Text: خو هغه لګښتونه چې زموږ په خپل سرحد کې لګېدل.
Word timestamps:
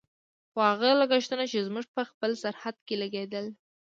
خو 0.51 0.59
هغه 0.69 0.89
لګښتونه 1.01 1.43
چې 1.51 1.65
زموږ 1.67 1.85
په 1.95 2.01
خپل 2.09 2.31
سرحد 2.43 2.75
کې 2.87 2.95
لګېدل. 3.01 3.45